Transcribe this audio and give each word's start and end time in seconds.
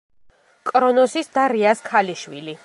კრონოსის 0.69 1.29
და 1.37 1.45
რეას 1.55 1.85
ქალიშვილი. 1.91 2.59